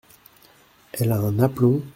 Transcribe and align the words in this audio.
Elle 0.93 1.11
a 1.11 1.19
un 1.19 1.37
aplomb!… 1.37 1.83